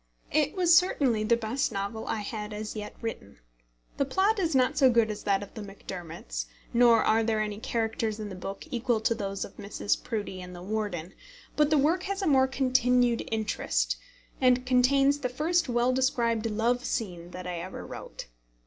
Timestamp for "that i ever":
17.29-17.85